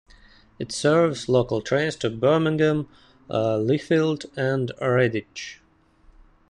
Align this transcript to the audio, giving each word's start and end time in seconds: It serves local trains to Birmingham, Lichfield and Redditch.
It 0.57 0.71
serves 0.71 1.29
local 1.29 1.61
trains 1.61 1.95
to 1.97 2.09
Birmingham, 2.09 2.87
Lichfield 3.29 4.25
and 4.35 4.71
Redditch. 4.81 5.59